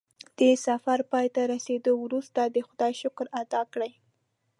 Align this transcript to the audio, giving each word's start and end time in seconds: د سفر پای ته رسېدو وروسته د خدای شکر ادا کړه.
د 0.39 0.41
سفر 0.65 0.99
پای 1.11 1.27
ته 1.35 1.41
رسېدو 1.53 1.91
وروسته 2.05 2.41
د 2.45 2.57
خدای 2.67 2.93
شکر 3.01 3.25
ادا 3.41 3.61
کړه. 3.73 3.89